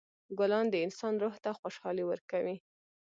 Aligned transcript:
ګلان 0.37 0.65
د 0.69 0.75
انسان 0.85 1.13
روح 1.23 1.35
ته 1.43 1.49
خوشحالي 1.59 2.03
ورکوي. 2.07 2.55